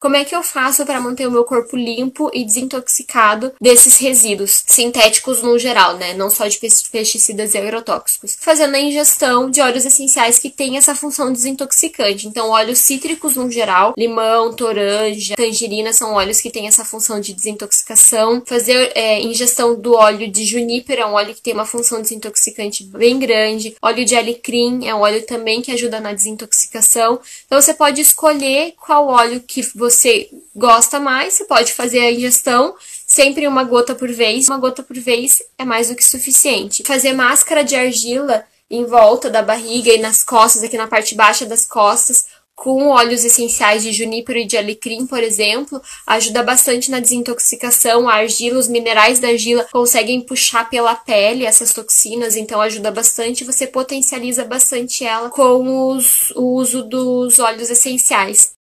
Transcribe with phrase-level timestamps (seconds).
[0.00, 4.64] Como é que eu faço para manter o meu corpo limpo e desintoxicado desses resíduos
[4.66, 6.14] sintéticos no geral, né?
[6.14, 8.38] Não só de pesticidas e agrotóxicos.
[8.40, 12.26] Fazendo a ingestão de óleos essenciais que têm essa função desintoxicante.
[12.26, 17.34] Então, óleos cítricos no geral, limão, toranja, tangerina são óleos que têm essa função de
[17.34, 18.42] desintoxicação.
[18.46, 22.84] Fazer é, ingestão do óleo de junípero é um óleo que tem uma função desintoxicante
[22.84, 23.76] bem grande.
[23.82, 27.20] Óleo de alecrim é um óleo também que ajuda na desintoxicação.
[27.44, 32.12] Então, você pode escolher qual óleo que você você gosta mais, você pode fazer a
[32.12, 32.74] ingestão
[33.06, 34.48] sempre uma gota por vez.
[34.48, 36.84] Uma gota por vez é mais do que suficiente.
[36.86, 41.44] Fazer máscara de argila em volta da barriga e nas costas, aqui na parte baixa
[41.44, 47.00] das costas, com óleos essenciais de junípero e de alecrim, por exemplo, ajuda bastante na
[47.00, 48.06] desintoxicação.
[48.08, 53.44] A argila, os minerais da argila conseguem puxar pela pele essas toxinas, então ajuda bastante.
[53.44, 58.52] Você potencializa bastante ela com os, o uso dos óleos essenciais.